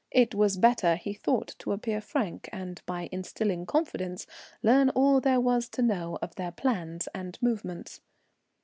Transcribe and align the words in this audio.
It 0.09 0.33
was 0.33 0.57
better, 0.57 0.95
he 0.95 1.13
thought, 1.13 1.53
to 1.59 1.73
appear 1.73 2.01
frank, 2.01 2.49
and, 2.51 2.81
by 2.87 3.07
instilling 3.11 3.67
confidence, 3.67 4.25
learn 4.63 4.89
all 4.89 5.21
there 5.21 5.39
was 5.39 5.69
to 5.69 5.83
know 5.83 6.17
of 6.23 6.33
their 6.33 6.51
plans 6.51 7.07
and 7.13 7.37
movements. 7.39 8.01